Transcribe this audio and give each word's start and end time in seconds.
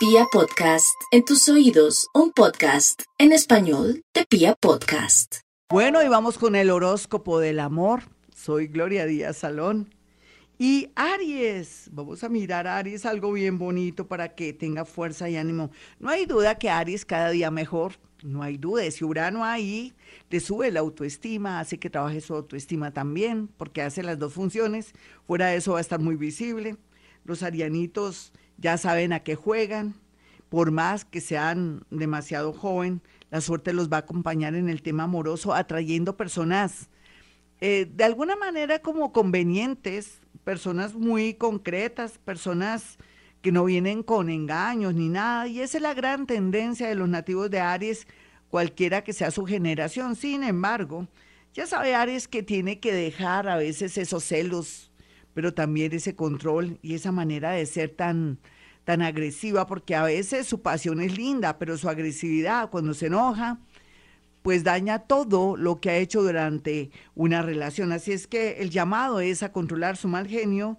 Pia 0.00 0.24
Podcast, 0.32 0.98
en 1.10 1.26
tus 1.26 1.46
oídos, 1.50 2.08
un 2.14 2.32
podcast 2.32 3.02
en 3.18 3.32
español 3.32 4.02
de 4.14 4.24
Pia 4.24 4.54
Podcast. 4.54 5.40
Bueno, 5.68 6.02
y 6.02 6.08
vamos 6.08 6.38
con 6.38 6.56
el 6.56 6.70
horóscopo 6.70 7.38
del 7.38 7.60
amor. 7.60 8.04
Soy 8.34 8.68
Gloria 8.68 9.04
Díaz 9.04 9.36
Salón. 9.36 9.94
Y 10.58 10.90
Aries, 10.94 11.90
vamos 11.92 12.24
a 12.24 12.30
mirar 12.30 12.66
a 12.66 12.78
Aries 12.78 13.04
algo 13.04 13.30
bien 13.30 13.58
bonito 13.58 14.08
para 14.08 14.34
que 14.34 14.54
tenga 14.54 14.86
fuerza 14.86 15.28
y 15.28 15.36
ánimo. 15.36 15.70
No 15.98 16.08
hay 16.08 16.24
duda 16.24 16.54
que 16.54 16.70
Aries 16.70 17.04
cada 17.04 17.28
día 17.28 17.50
mejor, 17.50 17.92
no 18.22 18.42
hay 18.42 18.56
duda. 18.56 18.84
Ese 18.84 19.04
Urano 19.04 19.44
ahí 19.44 19.92
le 20.30 20.40
sube 20.40 20.70
la 20.70 20.80
autoestima, 20.80 21.60
hace 21.60 21.78
que 21.78 21.90
trabaje 21.90 22.22
su 22.22 22.34
autoestima 22.34 22.90
también, 22.90 23.48
porque 23.48 23.82
hace 23.82 24.02
las 24.02 24.18
dos 24.18 24.32
funciones. 24.32 24.94
Fuera 25.26 25.48
de 25.48 25.56
eso 25.56 25.72
va 25.72 25.78
a 25.78 25.82
estar 25.82 26.00
muy 26.00 26.16
visible. 26.16 26.78
Los 27.24 27.42
arianitos 27.42 28.32
ya 28.60 28.78
saben 28.78 29.12
a 29.12 29.20
qué 29.20 29.34
juegan. 29.34 29.94
Por 30.48 30.70
más 30.70 31.04
que 31.04 31.20
sean 31.20 31.84
demasiado 31.90 32.52
joven, 32.52 33.02
la 33.30 33.40
suerte 33.40 33.72
los 33.72 33.88
va 33.88 33.98
a 33.98 34.00
acompañar 34.00 34.54
en 34.54 34.68
el 34.68 34.82
tema 34.82 35.04
amoroso, 35.04 35.54
atrayendo 35.54 36.16
personas 36.16 36.88
eh, 37.60 37.88
de 37.94 38.04
alguna 38.04 38.36
manera 38.36 38.80
como 38.80 39.12
convenientes, 39.12 40.20
personas 40.44 40.94
muy 40.94 41.34
concretas, 41.34 42.18
personas 42.18 42.98
que 43.42 43.52
no 43.52 43.64
vienen 43.64 44.02
con 44.02 44.28
engaños 44.28 44.94
ni 44.94 45.08
nada. 45.08 45.46
Y 45.46 45.60
esa 45.60 45.78
es 45.78 45.82
la 45.82 45.94
gran 45.94 46.26
tendencia 46.26 46.88
de 46.88 46.94
los 46.96 47.08
nativos 47.08 47.50
de 47.50 47.60
Aries, 47.60 48.06
cualquiera 48.48 49.04
que 49.04 49.12
sea 49.12 49.30
su 49.30 49.44
generación. 49.44 50.16
Sin 50.16 50.42
embargo, 50.42 51.06
ya 51.54 51.66
sabe 51.66 51.94
Aries 51.94 52.26
que 52.26 52.42
tiene 52.42 52.80
que 52.80 52.92
dejar 52.92 53.48
a 53.48 53.56
veces 53.56 53.96
esos 53.98 54.24
celos 54.24 54.90
pero 55.34 55.54
también 55.54 55.92
ese 55.92 56.14
control 56.14 56.78
y 56.82 56.94
esa 56.94 57.12
manera 57.12 57.52
de 57.52 57.66
ser 57.66 57.90
tan, 57.90 58.38
tan 58.90 59.02
agresiva, 59.02 59.68
porque 59.68 59.94
a 59.94 60.02
veces 60.02 60.48
su 60.48 60.62
pasión 60.62 61.00
es 61.00 61.16
linda, 61.16 61.60
pero 61.60 61.78
su 61.78 61.88
agresividad 61.88 62.70
cuando 62.70 62.92
se 62.92 63.06
enoja, 63.06 63.60
pues 64.42 64.64
daña 64.64 64.98
todo 64.98 65.56
lo 65.56 65.80
que 65.80 65.90
ha 65.90 65.96
hecho 65.98 66.22
durante 66.22 66.90
una 67.14 67.40
relación. 67.40 67.92
Así 67.92 68.10
es 68.10 68.26
que 68.26 68.54
el 68.54 68.70
llamado 68.70 69.20
es 69.20 69.44
a 69.44 69.52
controlar 69.52 69.96
su 69.96 70.08
mal 70.08 70.26
genio 70.26 70.76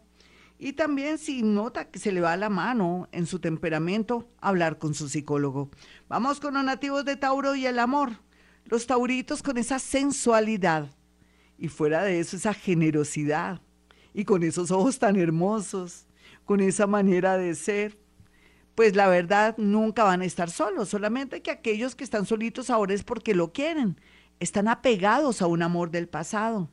y 0.59 0.73
también 0.73 1.19
si 1.19 1.41
nota 1.41 1.89
que 1.89 1.99
se 1.99 2.11
le 2.11 2.19
va 2.19 2.35
la 2.35 2.49
mano 2.49 3.07
en 3.13 3.25
su 3.25 3.39
temperamento, 3.39 4.27
hablar 4.41 4.77
con 4.77 4.93
su 4.93 5.07
psicólogo. 5.07 5.69
Vamos 6.09 6.41
con 6.41 6.55
los 6.55 6.65
nativos 6.65 7.05
de 7.05 7.15
Tauro 7.15 7.55
y 7.55 7.65
el 7.65 7.79
amor. 7.79 8.09
Los 8.65 8.87
tauritos 8.87 9.41
con 9.41 9.57
esa 9.57 9.79
sensualidad 9.79 10.89
y 11.57 11.69
fuera 11.69 12.03
de 12.03 12.19
eso 12.19 12.35
esa 12.35 12.53
generosidad 12.53 13.61
y 14.13 14.25
con 14.25 14.43
esos 14.43 14.69
ojos 14.69 14.99
tan 14.99 15.15
hermosos, 15.15 16.07
con 16.43 16.59
esa 16.59 16.87
manera 16.87 17.37
de 17.37 17.55
ser, 17.55 18.00
pues 18.75 18.95
la 18.95 19.07
verdad 19.07 19.55
nunca 19.57 20.03
van 20.03 20.21
a 20.21 20.25
estar 20.25 20.49
solos, 20.49 20.89
solamente 20.89 21.41
que 21.41 21.51
aquellos 21.51 21.95
que 21.95 22.03
están 22.03 22.25
solitos 22.25 22.69
ahora 22.69 22.93
es 22.93 23.03
porque 23.03 23.35
lo 23.35 23.51
quieren, 23.51 23.99
están 24.39 24.67
apegados 24.67 25.41
a 25.41 25.47
un 25.47 25.61
amor 25.61 25.91
del 25.91 26.07
pasado, 26.07 26.69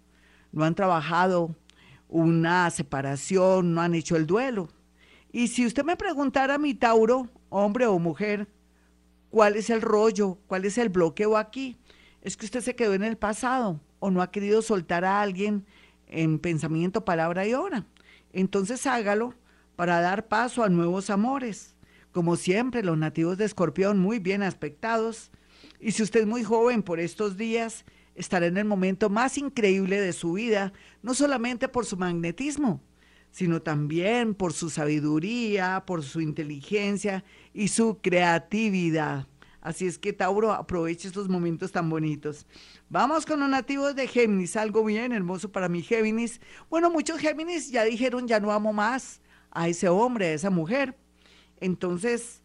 no 0.52 0.64
han 0.64 0.74
trabajado 0.74 1.54
una 2.08 2.70
separación, 2.70 3.74
no 3.74 3.82
han 3.82 3.94
hecho 3.94 4.16
el 4.16 4.26
duelo. 4.26 4.68
Y 5.30 5.48
si 5.48 5.66
usted 5.66 5.84
me 5.84 5.96
preguntara 5.96 6.54
a 6.54 6.58
mi 6.58 6.74
Tauro, 6.74 7.28
hombre 7.50 7.86
o 7.86 7.98
mujer, 7.98 8.48
cuál 9.30 9.56
es 9.56 9.68
el 9.68 9.82
rollo, 9.82 10.38
cuál 10.46 10.64
es 10.64 10.78
el 10.78 10.88
bloqueo 10.88 11.36
aquí, 11.36 11.76
es 12.22 12.36
que 12.36 12.46
usted 12.46 12.60
se 12.60 12.74
quedó 12.74 12.94
en 12.94 13.04
el 13.04 13.16
pasado 13.16 13.80
o 13.98 14.10
no 14.10 14.22
ha 14.22 14.30
querido 14.30 14.62
soltar 14.62 15.04
a 15.04 15.20
alguien 15.20 15.66
en 16.06 16.38
pensamiento, 16.38 17.04
palabra 17.04 17.46
y 17.46 17.54
obra. 17.54 17.84
Entonces 18.32 18.86
hágalo 18.86 19.34
para 19.76 20.00
dar 20.00 20.28
paso 20.28 20.64
a 20.64 20.68
nuevos 20.68 21.10
amores. 21.10 21.74
Como 22.18 22.34
siempre, 22.34 22.82
los 22.82 22.98
nativos 22.98 23.38
de 23.38 23.44
Escorpión 23.44 24.00
muy 24.00 24.18
bien 24.18 24.42
aspectados. 24.42 25.30
Y 25.78 25.92
si 25.92 26.02
usted 26.02 26.22
es 26.22 26.26
muy 26.26 26.42
joven 26.42 26.82
por 26.82 26.98
estos 26.98 27.36
días, 27.36 27.84
estará 28.16 28.46
en 28.46 28.56
el 28.56 28.64
momento 28.64 29.08
más 29.08 29.38
increíble 29.38 30.00
de 30.00 30.12
su 30.12 30.32
vida, 30.32 30.72
no 31.00 31.14
solamente 31.14 31.68
por 31.68 31.86
su 31.86 31.96
magnetismo, 31.96 32.82
sino 33.30 33.62
también 33.62 34.34
por 34.34 34.52
su 34.52 34.68
sabiduría, 34.68 35.84
por 35.86 36.02
su 36.02 36.20
inteligencia 36.20 37.22
y 37.54 37.68
su 37.68 37.98
creatividad. 38.02 39.28
Así 39.60 39.86
es 39.86 39.96
que 39.96 40.12
Tauro, 40.12 40.50
aproveche 40.50 41.06
estos 41.06 41.28
momentos 41.28 41.70
tan 41.70 41.88
bonitos. 41.88 42.48
Vamos 42.88 43.26
con 43.26 43.38
los 43.38 43.48
nativos 43.48 43.94
de 43.94 44.08
Géminis, 44.08 44.56
algo 44.56 44.84
bien 44.84 45.12
hermoso 45.12 45.52
para 45.52 45.68
mi 45.68 45.82
Géminis. 45.82 46.40
Bueno, 46.68 46.90
muchos 46.90 47.20
Géminis 47.20 47.70
ya 47.70 47.84
dijeron, 47.84 48.26
ya 48.26 48.40
no 48.40 48.50
amo 48.50 48.72
más 48.72 49.20
a 49.52 49.68
ese 49.68 49.88
hombre, 49.88 50.26
a 50.26 50.34
esa 50.34 50.50
mujer. 50.50 50.96
Entonces 51.60 52.42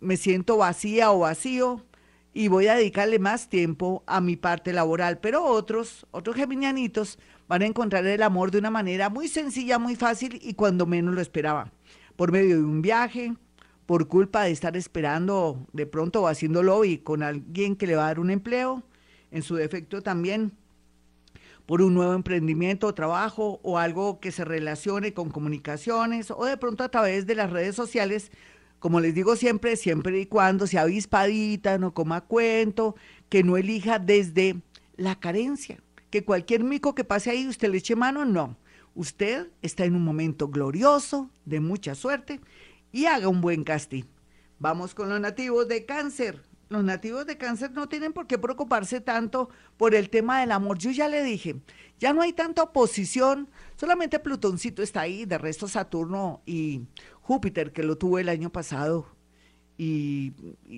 me 0.00 0.16
siento 0.16 0.56
vacía 0.56 1.10
o 1.10 1.20
vacío 1.20 1.84
y 2.32 2.48
voy 2.48 2.66
a 2.66 2.74
dedicarle 2.74 3.18
más 3.18 3.48
tiempo 3.48 4.02
a 4.06 4.20
mi 4.20 4.36
parte 4.36 4.72
laboral. 4.72 5.18
Pero 5.18 5.44
otros, 5.44 6.06
otros 6.10 6.36
geminianitos, 6.36 7.18
van 7.48 7.62
a 7.62 7.66
encontrar 7.66 8.06
el 8.06 8.22
amor 8.22 8.50
de 8.50 8.58
una 8.58 8.70
manera 8.70 9.08
muy 9.08 9.28
sencilla, 9.28 9.78
muy 9.78 9.96
fácil 9.96 10.38
y 10.42 10.54
cuando 10.54 10.86
menos 10.86 11.14
lo 11.14 11.20
esperaban. 11.20 11.72
Por 12.14 12.32
medio 12.32 12.56
de 12.56 12.64
un 12.64 12.82
viaje, 12.82 13.34
por 13.86 14.08
culpa 14.08 14.44
de 14.44 14.50
estar 14.50 14.76
esperando 14.76 15.66
de 15.72 15.86
pronto 15.86 16.22
o 16.22 16.26
haciendo 16.26 16.62
lobby 16.62 16.98
con 16.98 17.22
alguien 17.22 17.76
que 17.76 17.86
le 17.86 17.96
va 17.96 18.04
a 18.04 18.08
dar 18.08 18.20
un 18.20 18.30
empleo, 18.30 18.82
en 19.30 19.42
su 19.42 19.54
defecto 19.56 20.02
también 20.02 20.52
por 21.66 21.82
un 21.82 21.94
nuevo 21.94 22.14
emprendimiento 22.14 22.86
o 22.86 22.94
trabajo 22.94 23.60
o 23.62 23.78
algo 23.78 24.20
que 24.20 24.30
se 24.30 24.44
relacione 24.44 25.12
con 25.14 25.30
comunicaciones 25.30 26.30
o 26.30 26.44
de 26.44 26.56
pronto 26.56 26.84
a 26.84 26.88
través 26.88 27.26
de 27.26 27.34
las 27.34 27.50
redes 27.50 27.74
sociales, 27.74 28.30
como 28.78 29.00
les 29.00 29.14
digo 29.14 29.36
siempre, 29.36 29.76
siempre 29.76 30.20
y 30.20 30.26
cuando 30.26 30.66
sea 30.66 30.82
avispadita, 30.82 31.78
no 31.78 31.94
coma 31.94 32.22
cuento, 32.22 32.96
que 33.28 33.42
no 33.42 33.56
elija 33.56 33.98
desde 33.98 34.56
la 34.96 35.18
carencia, 35.18 35.78
que 36.10 36.24
cualquier 36.24 36.64
mico 36.64 36.94
que 36.94 37.04
pase 37.04 37.30
ahí 37.30 37.46
usted 37.48 37.70
le 37.70 37.78
eche 37.78 37.96
mano, 37.96 38.24
no. 38.24 38.56
Usted 38.94 39.48
está 39.60 39.84
en 39.84 39.94
un 39.94 40.04
momento 40.04 40.48
glorioso, 40.48 41.30
de 41.44 41.60
mucha 41.60 41.94
suerte, 41.94 42.40
y 42.92 43.06
haga 43.06 43.28
un 43.28 43.40
buen 43.40 43.64
casting. 43.64 44.04
Vamos 44.58 44.94
con 44.94 45.10
los 45.10 45.20
nativos 45.20 45.68
de 45.68 45.84
cáncer 45.84 46.42
los 46.68 46.82
nativos 46.82 47.26
de 47.26 47.38
cáncer 47.38 47.72
no 47.72 47.88
tienen 47.88 48.12
por 48.12 48.26
qué 48.26 48.38
preocuparse 48.38 49.00
tanto 49.00 49.50
por 49.76 49.94
el 49.94 50.10
tema 50.10 50.40
del 50.40 50.52
amor. 50.52 50.78
Yo 50.78 50.90
ya 50.90 51.08
le 51.08 51.22
dije, 51.22 51.60
ya 51.98 52.12
no 52.12 52.22
hay 52.22 52.32
tanta 52.32 52.62
oposición, 52.62 53.48
solamente 53.76 54.18
Plutoncito 54.18 54.82
está 54.82 55.02
ahí, 55.02 55.24
de 55.24 55.38
resto 55.38 55.68
Saturno 55.68 56.42
y 56.44 56.82
Júpiter, 57.20 57.72
que 57.72 57.82
lo 57.82 57.96
tuvo 57.96 58.18
el 58.18 58.28
año 58.28 58.50
pasado. 58.50 59.06
Y, 59.78 60.32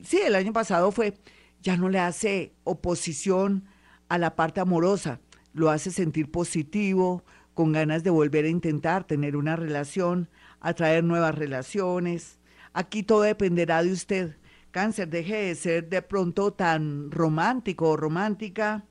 sí, 0.05 0.19
el 0.25 0.35
año 0.35 0.53
pasado 0.53 0.93
fue, 0.93 1.15
ya 1.63 1.77
no 1.77 1.89
le 1.89 2.01
hace 2.01 2.53
oposición 2.65 3.65
a 4.09 4.19
la 4.19 4.37
parte 4.37 4.61
amorosa, 4.61 5.21
lo 5.53 5.71
hace 5.71 5.91
sentir 5.91 6.31
positivo, 6.31 7.25
con 7.55 7.73
ganas 7.73 8.05
de 8.05 8.11
volver 8.11 8.45
a 8.45 8.49
intentar 8.49 9.05
tener 9.05 9.37
una 9.37 9.57
relación, 9.57 10.29
atraer 10.61 11.03
nuevas 11.03 11.35
relaciones. 11.35 12.39
Aquí 12.73 13.03
todo 13.03 13.23
dependerá 13.23 13.83
de 13.83 13.93
usted 13.93 14.37
cáncer, 14.71 15.09
deje 15.09 15.37
de 15.37 15.55
ser 15.55 15.89
de 15.89 16.03
pronto 16.03 16.53
tan 16.53 17.11
romántico 17.11 17.91
o 17.91 17.97
romántica, 17.97 18.85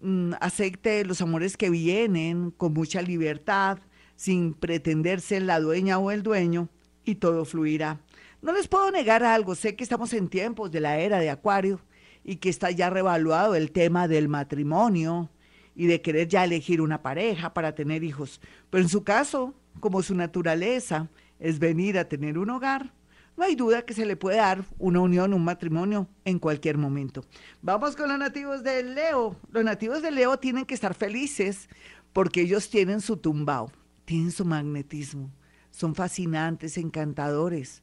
mm, 0.00 0.32
acepte 0.40 1.04
los 1.04 1.20
amores 1.20 1.56
que 1.56 1.70
vienen 1.70 2.50
con 2.50 2.72
mucha 2.72 3.02
libertad, 3.02 3.78
sin 4.16 4.54
pretender 4.54 5.20
ser 5.20 5.42
la 5.42 5.60
dueña 5.60 5.98
o 5.98 6.10
el 6.10 6.22
dueño, 6.22 6.68
y 7.04 7.16
todo 7.16 7.44
fluirá. 7.44 8.00
No 8.40 8.52
les 8.52 8.68
puedo 8.68 8.90
negar 8.90 9.22
algo, 9.22 9.54
sé 9.54 9.76
que 9.76 9.84
estamos 9.84 10.12
en 10.12 10.28
tiempos 10.28 10.70
de 10.70 10.80
la 10.80 10.98
era 10.98 11.18
de 11.18 11.30
Acuario 11.30 11.80
y 12.24 12.36
que 12.36 12.48
está 12.48 12.70
ya 12.70 12.90
revaluado 12.90 13.54
el 13.54 13.72
tema 13.72 14.08
del 14.08 14.28
matrimonio 14.28 15.30
y 15.74 15.86
de 15.86 16.02
querer 16.02 16.28
ya 16.28 16.44
elegir 16.44 16.80
una 16.80 17.02
pareja 17.02 17.54
para 17.54 17.74
tener 17.74 18.04
hijos. 18.04 18.40
Pero 18.70 18.82
en 18.82 18.88
su 18.88 19.04
caso, 19.04 19.54
como 19.80 20.02
su 20.02 20.14
naturaleza 20.14 21.08
es 21.38 21.58
venir 21.58 21.98
a 21.98 22.08
tener 22.08 22.38
un 22.38 22.50
hogar, 22.50 22.92
no 23.36 23.44
hay 23.44 23.56
duda 23.56 23.82
que 23.82 23.94
se 23.94 24.04
le 24.04 24.16
puede 24.16 24.36
dar 24.36 24.64
una 24.78 25.00
unión, 25.00 25.32
un 25.32 25.44
matrimonio 25.44 26.08
en 26.24 26.38
cualquier 26.38 26.76
momento. 26.76 27.24
Vamos 27.62 27.96
con 27.96 28.08
los 28.08 28.18
nativos 28.18 28.62
de 28.62 28.82
Leo. 28.82 29.36
Los 29.50 29.64
nativos 29.64 30.02
de 30.02 30.10
Leo 30.10 30.38
tienen 30.38 30.66
que 30.66 30.74
estar 30.74 30.94
felices 30.94 31.68
porque 32.12 32.42
ellos 32.42 32.68
tienen 32.68 33.00
su 33.00 33.16
tumbao, 33.16 33.72
tienen 34.04 34.32
su 34.32 34.44
magnetismo, 34.44 35.30
son 35.70 35.94
fascinantes, 35.94 36.76
encantadores 36.76 37.82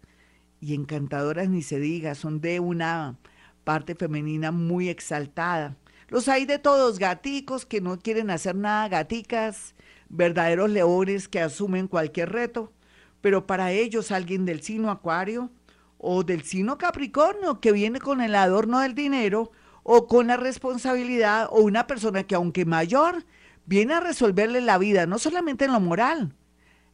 y 0.62 0.76
encantadoras 0.76 1.50
ni 1.50 1.64
se 1.64 1.80
diga, 1.80 2.14
son 2.14 2.42
de 2.42 2.60
una 2.60 3.18
parte 3.64 3.96
femenina 3.96 4.52
muy 4.52 4.88
exaltada. 4.88 5.78
Los 6.10 6.28
hay 6.28 6.46
de 6.46 6.60
todos, 6.60 7.00
gaticos 7.00 7.66
que 7.66 7.82
no 7.82 7.98
quieren 7.98 8.30
hacer 8.30 8.56
nada, 8.56 8.88
gaticas, 8.88 9.76
verdaderos 10.10 10.70
leones 10.70 11.28
que 11.28 11.40
asumen 11.40 11.88
cualquier 11.88 12.32
reto 12.32 12.72
pero 13.22 13.46
para 13.46 13.72
ellos 13.72 14.12
alguien 14.12 14.46
del 14.46 14.62
signo 14.62 14.92
acuario 14.92 15.52
o 15.98 16.24
del 16.24 16.44
signo 16.44 16.78
capricornio 16.78 17.60
que 17.60 17.72
viene 17.72 18.00
con 18.00 18.22
el 18.22 18.36
adorno 18.36 18.80
del 18.80 18.96
dinero 18.96 19.52
o 19.84 20.08
con 20.08 20.28
la 20.28 20.38
responsabilidad 20.38 21.48
o 21.52 21.62
una 21.62 21.88
persona 21.88 22.24
que 22.24 22.36
aunque 22.36 22.66
mayor 22.66 23.26
viene 23.66 23.94
a 23.94 24.00
resolverle 24.00 24.62
la 24.62 24.78
vida, 24.78 25.06
no 25.06 25.20
solamente 25.20 25.66
en 25.66 25.74
lo 25.74 25.80
moral, 25.80 26.34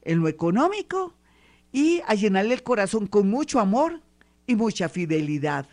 en 0.01 0.19
lo 0.19 0.27
económico 0.27 1.13
y 1.71 2.01
a 2.07 2.15
llenarle 2.15 2.53
el 2.53 2.63
corazón 2.63 3.07
con 3.07 3.29
mucho 3.29 3.59
amor 3.59 4.01
y 4.47 4.55
mucha 4.55 4.89
fidelidad. 4.89 5.67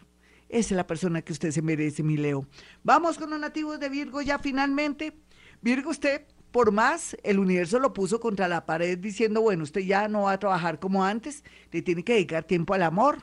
Esa 0.48 0.74
es 0.74 0.76
la 0.76 0.86
persona 0.86 1.22
que 1.22 1.32
usted 1.32 1.50
se 1.50 1.62
merece, 1.62 2.02
mi 2.02 2.16
Leo. 2.16 2.46
Vamos 2.82 3.16
con 3.16 3.30
los 3.30 3.40
nativos 3.40 3.80
de 3.80 3.88
Virgo 3.88 4.20
ya 4.20 4.38
finalmente. 4.38 5.16
Virgo, 5.62 5.90
usted, 5.90 6.26
por 6.52 6.70
más, 6.70 7.16
el 7.24 7.38
universo 7.38 7.78
lo 7.78 7.92
puso 7.94 8.20
contra 8.20 8.46
la 8.46 8.66
pared 8.66 8.98
diciendo, 8.98 9.40
bueno, 9.40 9.64
usted 9.64 9.80
ya 9.80 10.06
no 10.08 10.22
va 10.22 10.32
a 10.32 10.38
trabajar 10.38 10.78
como 10.78 11.04
antes, 11.04 11.42
le 11.72 11.82
tiene 11.82 12.04
que 12.04 12.12
dedicar 12.12 12.44
tiempo 12.44 12.74
al 12.74 12.82
amor. 12.82 13.18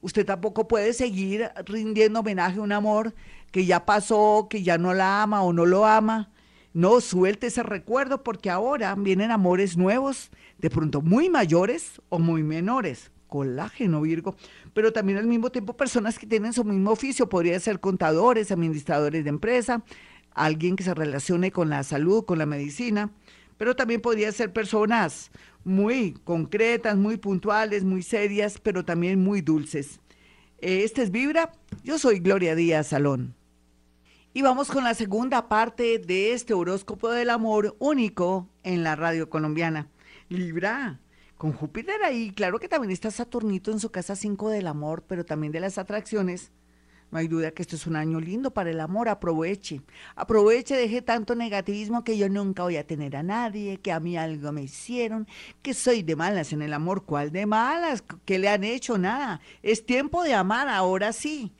Usted 0.00 0.26
tampoco 0.26 0.66
puede 0.66 0.92
seguir 0.92 1.48
rindiendo 1.64 2.20
homenaje 2.20 2.58
a 2.58 2.62
un 2.62 2.72
amor 2.72 3.14
que 3.52 3.64
ya 3.64 3.86
pasó, 3.86 4.48
que 4.50 4.64
ya 4.64 4.76
no 4.76 4.94
la 4.94 5.22
ama 5.22 5.42
o 5.42 5.52
no 5.52 5.64
lo 5.64 5.86
ama. 5.86 6.30
No 6.74 7.00
suelte 7.00 7.46
ese 7.46 7.62
recuerdo 7.62 8.24
porque 8.24 8.50
ahora 8.50 8.94
vienen 8.96 9.30
amores 9.30 9.76
nuevos, 9.76 10.30
de 10.58 10.70
pronto 10.70 11.02
muy 11.02 11.28
mayores 11.30 12.00
o 12.08 12.18
muy 12.18 12.42
menores. 12.42 13.12
Colágeno, 13.28 14.02
Virgo. 14.02 14.34
Pero 14.74 14.92
también 14.92 15.18
al 15.18 15.26
mismo 15.26 15.50
tiempo 15.50 15.76
personas 15.76 16.18
que 16.18 16.26
tienen 16.26 16.52
su 16.52 16.64
mismo 16.64 16.90
oficio, 16.90 17.28
podría 17.28 17.58
ser 17.60 17.80
contadores, 17.80 18.50
administradores 18.50 19.24
de 19.24 19.30
empresa, 19.30 19.82
alguien 20.34 20.76
que 20.76 20.84
se 20.84 20.94
relacione 20.94 21.50
con 21.50 21.70
la 21.70 21.82
salud, 21.82 22.24
con 22.24 22.38
la 22.38 22.46
medicina, 22.46 23.10
pero 23.56 23.76
también 23.76 24.00
podría 24.00 24.32
ser 24.32 24.52
personas 24.52 25.30
muy 25.64 26.14
concretas, 26.24 26.96
muy 26.96 27.16
puntuales, 27.16 27.84
muy 27.84 28.02
serias, 28.02 28.58
pero 28.58 28.84
también 28.84 29.22
muy 29.22 29.40
dulces. 29.40 30.00
Este 30.58 31.02
es 31.02 31.10
Vibra, 31.10 31.52
yo 31.82 31.98
soy 31.98 32.20
Gloria 32.20 32.54
Díaz 32.54 32.88
Salón. 32.88 33.34
Y 34.34 34.42
vamos 34.42 34.70
con 34.70 34.84
la 34.84 34.94
segunda 34.94 35.48
parte 35.48 35.98
de 35.98 36.32
este 36.32 36.54
horóscopo 36.54 37.10
del 37.10 37.30
amor 37.30 37.76
único 37.78 38.48
en 38.62 38.82
la 38.82 38.96
radio 38.96 39.28
colombiana. 39.28 39.88
Libra, 40.28 41.00
con 41.36 41.52
Júpiter 41.52 42.02
ahí, 42.02 42.30
claro 42.30 42.58
que 42.58 42.68
también 42.68 42.92
está 42.92 43.10
Saturnito 43.10 43.70
en 43.70 43.80
su 43.80 43.90
casa 43.90 44.16
5 44.16 44.48
del 44.48 44.68
amor, 44.68 45.04
pero 45.06 45.24
también 45.24 45.52
de 45.52 45.60
las 45.60 45.76
atracciones. 45.76 46.50
No 47.12 47.18
hay 47.18 47.28
duda 47.28 47.52
que 47.52 47.62
esto 47.62 47.76
es 47.76 47.86
un 47.86 47.94
año 47.94 48.18
lindo 48.18 48.52
para 48.52 48.70
el 48.70 48.80
amor, 48.80 49.08
aproveche. 49.08 49.82
Aproveche, 50.16 50.74
deje 50.74 51.02
tanto 51.02 51.36
negativismo 51.36 52.02
que 52.02 52.18
yo 52.18 52.28
nunca 52.28 52.64
voy 52.64 52.78
a 52.78 52.86
tener 52.86 53.14
a 53.14 53.22
nadie, 53.22 53.76
que 53.76 53.92
a 53.92 54.00
mí 54.00 54.16
algo 54.16 54.50
me 54.50 54.62
hicieron, 54.62 55.28
que 55.62 55.74
soy 55.74 56.02
de 56.02 56.16
malas 56.16 56.52
en 56.52 56.62
el 56.62 56.72
amor. 56.72 57.04
¿Cuál 57.04 57.30
de 57.30 57.46
malas? 57.46 58.02
¿Qué 58.24 58.40
le 58.40 58.48
han 58.48 58.64
hecho? 58.64 58.98
Nada. 58.98 59.40
Es 59.62 59.86
tiempo 59.86 60.24
de 60.24 60.34
amar, 60.34 60.68
ahora 60.68 61.12
sí 61.12 61.52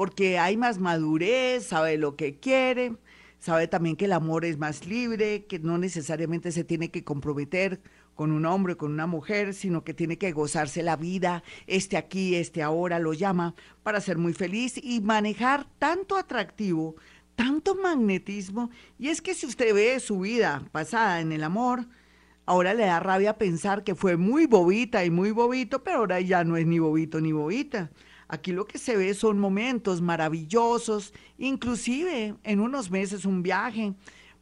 porque 0.00 0.38
hay 0.38 0.56
más 0.56 0.78
madurez, 0.78 1.66
sabe 1.66 1.98
lo 1.98 2.16
que 2.16 2.38
quiere, 2.38 2.96
sabe 3.38 3.68
también 3.68 3.96
que 3.96 4.06
el 4.06 4.14
amor 4.14 4.46
es 4.46 4.56
más 4.56 4.86
libre, 4.86 5.44
que 5.44 5.58
no 5.58 5.76
necesariamente 5.76 6.52
se 6.52 6.64
tiene 6.64 6.90
que 6.90 7.04
comprometer 7.04 7.82
con 8.20 8.32
un 8.32 8.44
hombre, 8.44 8.76
con 8.76 8.92
una 8.92 9.06
mujer, 9.06 9.54
sino 9.54 9.82
que 9.82 9.94
tiene 9.94 10.18
que 10.18 10.32
gozarse 10.32 10.82
la 10.82 10.96
vida, 10.96 11.42
este 11.66 11.96
aquí, 11.96 12.34
este 12.34 12.62
ahora, 12.62 12.98
lo 12.98 13.14
llama, 13.14 13.54
para 13.82 13.98
ser 14.02 14.18
muy 14.18 14.34
feliz 14.34 14.74
y 14.76 15.00
manejar 15.00 15.66
tanto 15.78 16.18
atractivo, 16.18 16.96
tanto 17.34 17.74
magnetismo. 17.76 18.68
Y 18.98 19.08
es 19.08 19.22
que 19.22 19.32
si 19.32 19.46
usted 19.46 19.74
ve 19.74 19.98
su 20.00 20.20
vida 20.20 20.62
pasada 20.70 21.22
en 21.22 21.32
el 21.32 21.42
amor, 21.42 21.88
ahora 22.44 22.74
le 22.74 22.84
da 22.84 23.00
rabia 23.00 23.38
pensar 23.38 23.84
que 23.84 23.94
fue 23.94 24.18
muy 24.18 24.44
bobita 24.44 25.02
y 25.02 25.08
muy 25.08 25.30
bobito, 25.30 25.82
pero 25.82 26.00
ahora 26.00 26.20
ya 26.20 26.44
no 26.44 26.58
es 26.58 26.66
ni 26.66 26.78
bobito 26.78 27.22
ni 27.22 27.32
bobita. 27.32 27.90
Aquí 28.28 28.52
lo 28.52 28.66
que 28.66 28.76
se 28.76 28.98
ve 28.98 29.14
son 29.14 29.38
momentos 29.38 30.02
maravillosos, 30.02 31.14
inclusive 31.38 32.34
en 32.42 32.60
unos 32.60 32.90
meses 32.90 33.24
un 33.24 33.42
viaje 33.42 33.94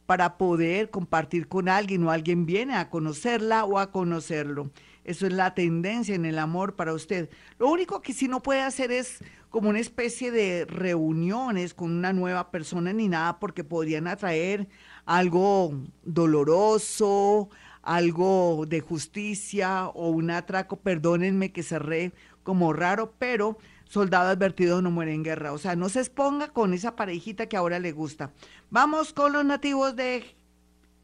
para 0.09 0.39
poder 0.39 0.89
compartir 0.89 1.47
con 1.47 1.69
alguien 1.69 2.03
o 2.03 2.09
alguien 2.09 2.47
viene 2.47 2.73
a 2.73 2.89
conocerla 2.89 3.63
o 3.63 3.77
a 3.77 3.91
conocerlo. 3.91 4.71
Eso 5.03 5.27
es 5.27 5.33
la 5.33 5.53
tendencia 5.53 6.15
en 6.15 6.25
el 6.25 6.39
amor 6.39 6.75
para 6.75 6.95
usted. 6.95 7.29
Lo 7.59 7.69
único 7.69 8.01
que 8.01 8.13
sí 8.13 8.27
no 8.27 8.41
puede 8.41 8.61
hacer 8.61 8.91
es 8.91 9.23
como 9.51 9.69
una 9.69 9.77
especie 9.77 10.31
de 10.31 10.65
reuniones 10.65 11.75
con 11.75 11.91
una 11.91 12.11
nueva 12.11 12.49
persona 12.49 12.91
ni 12.91 13.07
nada 13.07 13.37
porque 13.37 13.63
podrían 13.63 14.07
atraer 14.07 14.67
algo 15.05 15.79
doloroso, 16.01 17.51
algo 17.83 18.65
de 18.67 18.79
justicia 18.79 19.89
o 19.89 20.09
un 20.09 20.31
atraco, 20.31 20.77
perdónenme 20.77 21.51
que 21.51 21.61
cerré 21.61 22.13
como 22.41 22.73
raro, 22.73 23.13
pero 23.19 23.59
soldado 23.89 24.29
advertido 24.29 24.81
no 24.81 24.91
muere 24.91 25.13
en 25.13 25.23
guerra. 25.23 25.51
O 25.51 25.57
sea, 25.57 25.75
no 25.75 25.89
se 25.89 25.99
exponga 25.99 26.47
con 26.47 26.73
esa 26.73 26.95
parejita 26.95 27.47
que 27.47 27.57
ahora 27.57 27.79
le 27.79 27.91
gusta. 27.91 28.31
Vamos 28.69 29.11
con 29.11 29.33
los 29.33 29.43
nativos 29.43 29.95
de 29.97 30.23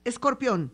Escorpión. 0.06 0.72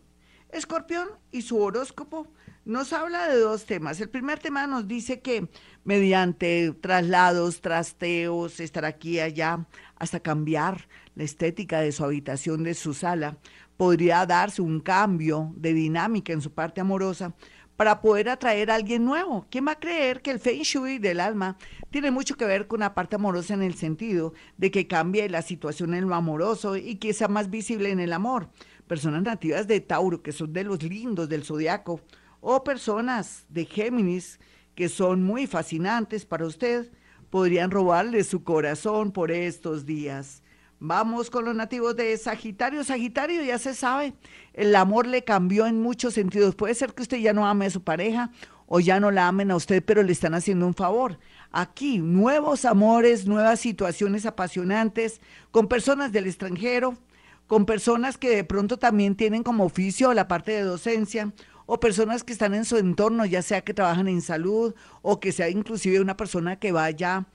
Escorpión 0.50 1.08
y 1.32 1.42
su 1.42 1.58
horóscopo 1.58 2.28
nos 2.64 2.92
habla 2.92 3.26
de 3.26 3.40
dos 3.40 3.64
temas. 3.64 3.98
El 4.00 4.10
primer 4.10 4.38
tema 4.38 4.66
nos 4.66 4.86
dice 4.86 5.20
que 5.20 5.48
mediante 5.84 6.72
traslados, 6.80 7.62
trasteos, 7.62 8.60
estar 8.60 8.84
aquí 8.84 9.12
y 9.12 9.20
allá, 9.20 9.66
hasta 9.96 10.20
cambiar 10.20 10.88
la 11.14 11.24
estética 11.24 11.80
de 11.80 11.92
su 11.92 12.04
habitación, 12.04 12.62
de 12.62 12.74
su 12.74 12.92
sala, 12.92 13.38
podría 13.78 14.24
darse 14.26 14.60
un 14.60 14.80
cambio 14.80 15.52
de 15.56 15.72
dinámica 15.72 16.32
en 16.32 16.42
su 16.42 16.52
parte 16.52 16.80
amorosa 16.80 17.34
para 17.76 18.00
poder 18.00 18.28
atraer 18.28 18.70
a 18.70 18.74
alguien 18.74 19.04
nuevo. 19.04 19.46
¿Quién 19.50 19.66
va 19.66 19.72
a 19.72 19.80
creer 19.80 20.22
que 20.22 20.30
el 20.30 20.40
Feng 20.40 20.62
Shui 20.62 20.98
del 20.98 21.20
alma 21.20 21.56
tiene 21.90 22.10
mucho 22.10 22.36
que 22.36 22.44
ver 22.44 22.66
con 22.66 22.80
la 22.80 22.94
parte 22.94 23.16
amorosa 23.16 23.54
en 23.54 23.62
el 23.62 23.74
sentido 23.74 24.34
de 24.56 24.70
que 24.70 24.86
cambie 24.86 25.28
la 25.28 25.42
situación 25.42 25.94
en 25.94 26.08
lo 26.08 26.14
amoroso 26.14 26.76
y 26.76 26.96
que 26.96 27.12
sea 27.12 27.28
más 27.28 27.50
visible 27.50 27.90
en 27.90 28.00
el 28.00 28.12
amor? 28.12 28.48
Personas 28.86 29.22
nativas 29.22 29.66
de 29.66 29.80
Tauro, 29.80 30.22
que 30.22 30.32
son 30.32 30.52
de 30.52 30.64
los 30.64 30.82
lindos 30.82 31.28
del 31.28 31.44
zodiaco, 31.44 32.00
o 32.40 32.64
personas 32.64 33.46
de 33.48 33.64
Géminis, 33.64 34.38
que 34.74 34.88
son 34.88 35.22
muy 35.22 35.46
fascinantes 35.46 36.26
para 36.26 36.46
usted, 36.46 36.90
podrían 37.30 37.70
robarle 37.70 38.24
su 38.24 38.44
corazón 38.44 39.12
por 39.12 39.30
estos 39.30 39.86
días. 39.86 40.42
Vamos 40.84 41.30
con 41.30 41.44
los 41.44 41.54
nativos 41.54 41.94
de 41.94 42.16
Sagitario. 42.16 42.82
Sagitario 42.82 43.44
ya 43.44 43.56
se 43.56 43.72
sabe, 43.72 44.14
el 44.52 44.74
amor 44.74 45.06
le 45.06 45.22
cambió 45.22 45.68
en 45.68 45.80
muchos 45.80 46.14
sentidos. 46.14 46.56
Puede 46.56 46.74
ser 46.74 46.92
que 46.92 47.02
usted 47.02 47.18
ya 47.18 47.32
no 47.32 47.46
ame 47.46 47.66
a 47.66 47.70
su 47.70 47.84
pareja 47.84 48.32
o 48.66 48.80
ya 48.80 48.98
no 48.98 49.12
la 49.12 49.28
amen 49.28 49.52
a 49.52 49.54
usted, 49.54 49.84
pero 49.84 50.02
le 50.02 50.10
están 50.10 50.34
haciendo 50.34 50.66
un 50.66 50.74
favor. 50.74 51.20
Aquí, 51.52 51.98
nuevos 51.98 52.64
amores, 52.64 53.26
nuevas 53.26 53.60
situaciones 53.60 54.26
apasionantes 54.26 55.20
con 55.52 55.68
personas 55.68 56.10
del 56.10 56.26
extranjero, 56.26 56.98
con 57.46 57.64
personas 57.64 58.18
que 58.18 58.34
de 58.34 58.42
pronto 58.42 58.76
también 58.76 59.14
tienen 59.14 59.44
como 59.44 59.62
oficio 59.62 60.12
la 60.14 60.26
parte 60.26 60.50
de 60.50 60.62
docencia 60.62 61.32
o 61.66 61.78
personas 61.78 62.24
que 62.24 62.32
están 62.32 62.54
en 62.54 62.64
su 62.64 62.76
entorno, 62.76 63.24
ya 63.24 63.42
sea 63.42 63.60
que 63.60 63.72
trabajan 63.72 64.08
en 64.08 64.20
salud 64.20 64.74
o 65.00 65.20
que 65.20 65.30
sea 65.30 65.48
inclusive 65.48 66.00
una 66.00 66.16
persona 66.16 66.56
que 66.56 66.72
vaya 66.72 67.28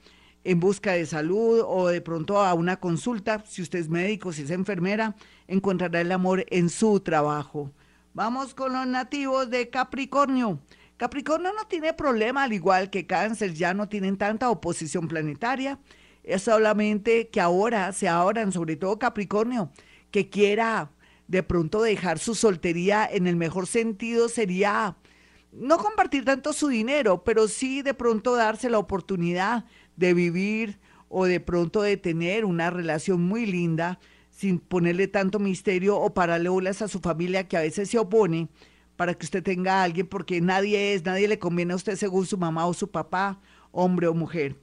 en 0.48 0.60
busca 0.60 0.92
de 0.92 1.04
salud 1.04 1.62
o 1.62 1.88
de 1.88 2.00
pronto 2.00 2.40
a 2.40 2.54
una 2.54 2.80
consulta, 2.80 3.44
si 3.46 3.60
usted 3.60 3.80
es 3.80 3.90
médico, 3.90 4.32
si 4.32 4.44
es 4.44 4.50
enfermera, 4.50 5.14
encontrará 5.46 6.00
el 6.00 6.10
amor 6.10 6.46
en 6.48 6.70
su 6.70 7.00
trabajo. 7.00 7.70
Vamos 8.14 8.54
con 8.54 8.72
los 8.72 8.86
nativos 8.86 9.50
de 9.50 9.68
Capricornio. 9.68 10.58
Capricornio 10.96 11.52
no 11.52 11.66
tiene 11.66 11.92
problema, 11.92 12.44
al 12.44 12.54
igual 12.54 12.88
que 12.88 13.06
Cáncer, 13.06 13.52
ya 13.52 13.74
no 13.74 13.90
tienen 13.90 14.16
tanta 14.16 14.48
oposición 14.48 15.06
planetaria. 15.06 15.80
Es 16.24 16.44
solamente 16.44 17.28
que 17.28 17.42
ahora 17.42 17.92
se 17.92 18.08
abran, 18.08 18.50
sobre 18.50 18.76
todo 18.76 18.98
Capricornio, 18.98 19.70
que 20.10 20.30
quiera 20.30 20.90
de 21.26 21.42
pronto 21.42 21.82
dejar 21.82 22.18
su 22.18 22.34
soltería 22.34 23.06
en 23.06 23.26
el 23.26 23.36
mejor 23.36 23.66
sentido 23.66 24.30
sería 24.30 24.96
no 25.52 25.78
compartir 25.78 26.24
tanto 26.24 26.52
su 26.52 26.68
dinero, 26.68 27.24
pero 27.24 27.48
sí 27.48 27.82
de 27.82 27.94
pronto 27.94 28.34
darse 28.34 28.70
la 28.70 28.78
oportunidad 28.78 29.64
de 29.98 30.14
vivir 30.14 30.78
o 31.08 31.26
de 31.26 31.40
pronto 31.40 31.82
de 31.82 31.96
tener 31.96 32.44
una 32.44 32.70
relación 32.70 33.20
muy 33.22 33.46
linda 33.46 33.98
sin 34.30 34.60
ponerle 34.60 35.08
tanto 35.08 35.40
misterio 35.40 35.98
o 35.98 36.14
paralelas 36.14 36.80
a 36.80 36.88
su 36.88 37.00
familia 37.00 37.48
que 37.48 37.56
a 37.56 37.62
veces 37.62 37.90
se 37.90 37.98
opone 37.98 38.48
para 38.96 39.14
que 39.14 39.26
usted 39.26 39.42
tenga 39.42 39.80
a 39.80 39.82
alguien 39.82 40.06
porque 40.06 40.40
nadie 40.40 40.94
es, 40.94 41.04
nadie 41.04 41.26
le 41.26 41.38
conviene 41.38 41.72
a 41.72 41.76
usted 41.76 41.96
según 41.96 42.26
su 42.26 42.38
mamá 42.38 42.66
o 42.66 42.74
su 42.74 42.90
papá, 42.90 43.40
hombre 43.72 44.06
o 44.06 44.14
mujer. 44.14 44.56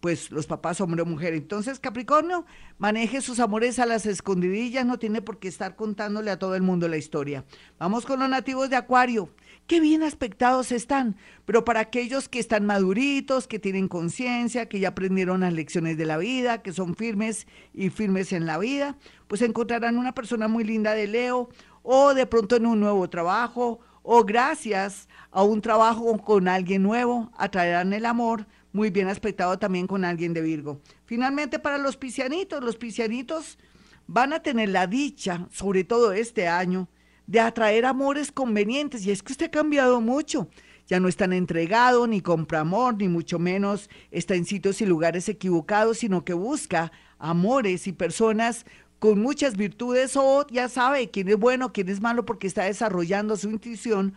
Pues 0.00 0.30
los 0.30 0.46
papás, 0.46 0.80
hombre 0.80 1.02
o 1.02 1.06
mujer. 1.06 1.34
Entonces, 1.34 1.78
Capricornio, 1.78 2.46
maneje 2.78 3.20
sus 3.20 3.38
amores 3.38 3.78
a 3.78 3.86
las 3.86 4.06
escondidillas, 4.06 4.86
no 4.86 4.98
tiene 4.98 5.20
por 5.20 5.38
qué 5.38 5.48
estar 5.48 5.76
contándole 5.76 6.30
a 6.30 6.38
todo 6.38 6.54
el 6.54 6.62
mundo 6.62 6.88
la 6.88 6.96
historia. 6.96 7.44
Vamos 7.78 8.06
con 8.06 8.20
los 8.20 8.28
nativos 8.28 8.70
de 8.70 8.76
Acuario 8.76 9.28
qué 9.70 9.78
bien 9.78 10.02
aspectados 10.02 10.72
están, 10.72 11.14
pero 11.44 11.64
para 11.64 11.78
aquellos 11.78 12.28
que 12.28 12.40
están 12.40 12.66
maduritos, 12.66 13.46
que 13.46 13.60
tienen 13.60 13.86
conciencia, 13.86 14.68
que 14.68 14.80
ya 14.80 14.88
aprendieron 14.88 15.42
las 15.42 15.52
lecciones 15.52 15.96
de 15.96 16.06
la 16.06 16.16
vida, 16.16 16.60
que 16.60 16.72
son 16.72 16.96
firmes 16.96 17.46
y 17.72 17.90
firmes 17.90 18.32
en 18.32 18.46
la 18.46 18.58
vida, 18.58 18.96
pues 19.28 19.42
encontrarán 19.42 19.96
una 19.96 20.12
persona 20.12 20.48
muy 20.48 20.64
linda 20.64 20.94
de 20.94 21.06
Leo 21.06 21.50
o 21.84 22.14
de 22.14 22.26
pronto 22.26 22.56
en 22.56 22.66
un 22.66 22.80
nuevo 22.80 23.08
trabajo 23.08 23.78
o 24.02 24.24
gracias 24.24 25.08
a 25.30 25.44
un 25.44 25.60
trabajo 25.60 26.18
con 26.18 26.48
alguien 26.48 26.82
nuevo 26.82 27.30
atraerán 27.38 27.92
el 27.92 28.06
amor 28.06 28.48
muy 28.72 28.90
bien 28.90 29.08
aspectado 29.08 29.58
también 29.58 29.86
con 29.86 30.04
alguien 30.04 30.32
de 30.32 30.42
Virgo. 30.42 30.80
Finalmente 31.04 31.58
para 31.58 31.78
los 31.78 31.96
piscianitos, 31.96 32.62
los 32.62 32.76
piscianitos 32.76 33.58
van 34.06 34.32
a 34.32 34.40
tener 34.40 34.70
la 34.70 34.86
dicha, 34.86 35.46
sobre 35.50 35.84
todo 35.84 36.12
este 36.12 36.48
año, 36.48 36.88
de 37.26 37.40
atraer 37.40 37.86
amores 37.86 38.32
convenientes. 38.32 39.06
Y 39.06 39.10
es 39.10 39.22
que 39.22 39.32
usted 39.32 39.46
ha 39.46 39.50
cambiado 39.50 40.00
mucho. 40.00 40.48
ya 40.86 40.98
no 40.98 41.06
es 41.06 41.16
tan 41.16 41.32
entregado, 41.32 42.08
ni 42.08 42.20
compra 42.20 42.60
amor, 42.60 42.96
ni 42.96 43.06
mucho 43.06 43.38
menos 43.38 43.88
está 44.10 44.34
en 44.34 44.44
sitios 44.44 44.80
y 44.80 44.86
lugares 44.86 45.28
equivocados, 45.28 45.98
sino 45.98 46.24
que 46.24 46.32
busca 46.32 46.90
amores 47.20 47.86
y 47.86 47.92
personas 47.92 48.66
con 48.98 49.22
muchas 49.22 49.56
virtudes 49.56 50.16
o 50.16 50.44
ya 50.48 50.68
sabe 50.68 51.08
quién 51.10 51.28
es 51.28 51.36
bueno, 51.36 51.72
quién 51.72 51.88
es 51.88 52.00
malo, 52.00 52.24
porque 52.26 52.48
está 52.48 52.64
desarrollando 52.64 53.36
su 53.36 53.48
intuición 53.48 54.14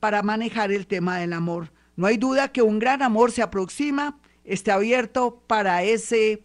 para 0.00 0.22
manejar 0.22 0.72
el 0.72 0.88
tema 0.88 1.18
del 1.18 1.32
amor. 1.32 1.70
No 1.98 2.06
hay 2.06 2.16
duda 2.16 2.52
que 2.52 2.62
un 2.62 2.78
gran 2.78 3.02
amor 3.02 3.32
se 3.32 3.42
aproxima, 3.42 4.20
esté 4.44 4.70
abierto 4.70 5.42
para 5.48 5.82
ese, 5.82 6.42